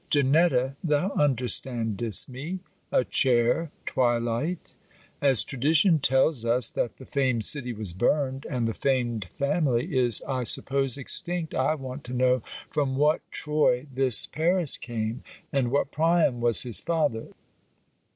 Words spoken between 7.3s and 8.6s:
city was burned,